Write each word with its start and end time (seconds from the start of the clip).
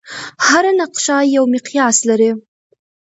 هره 0.45 0.71
نقشه 0.79 1.17
یو 1.35 1.43
مقیاس 1.53 1.97
لري. 2.09 2.31